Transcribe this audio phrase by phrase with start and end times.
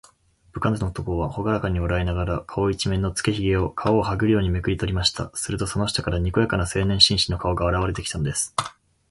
[0.51, 5.29] 部下の男は、ほがらかに笑いながら、顔いちめんのつけひげを、皮をはぐようにめくりとりました。
[5.35, 8.55] すると、その下から、にこやかな青年紳士の顔があらわれてきたのです。